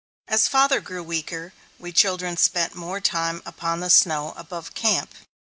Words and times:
As 0.27 0.47
father 0.47 0.81
grew 0.81 1.03
weaker, 1.03 1.53
we 1.77 1.91
children 1.91 2.35
spent 2.35 2.73
more 2.73 2.99
time 2.99 3.43
upon 3.45 3.81
the 3.81 3.89
snow 3.91 4.33
above 4.35 4.73
camp. 4.73 5.13